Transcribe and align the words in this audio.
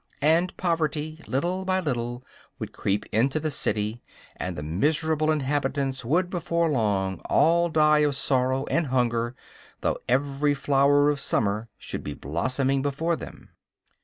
And 0.23 0.57
poverty, 0.57 1.21
little 1.27 1.63
by 1.63 1.79
little, 1.79 2.25
would 2.57 2.71
creep 2.71 3.05
into 3.13 3.39
the 3.39 3.51
city; 3.51 4.01
and 4.35 4.55
the 4.57 4.63
miserable 4.63 5.29
inhabitants 5.29 6.03
would 6.03 6.27
before 6.31 6.69
long 6.71 7.19
all 7.29 7.69
die 7.69 7.99
of 7.99 8.15
sorrow 8.15 8.65
and 8.71 8.87
hunger, 8.87 9.35
though 9.81 9.99
every 10.09 10.55
flower 10.55 11.11
of 11.11 11.19
summer 11.19 11.69
should 11.77 12.03
be 12.03 12.15
blossoming 12.15 12.81
before 12.81 13.15
them. 13.15 13.49